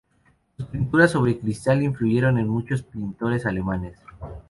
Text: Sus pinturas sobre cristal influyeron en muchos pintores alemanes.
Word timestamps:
Sus 0.57 0.65
pinturas 0.65 1.11
sobre 1.11 1.37
cristal 1.37 1.83
influyeron 1.83 2.39
en 2.39 2.47
muchos 2.47 2.81
pintores 2.81 3.45
alemanes. 3.45 3.99